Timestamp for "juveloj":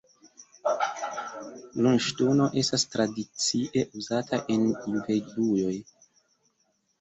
4.95-5.77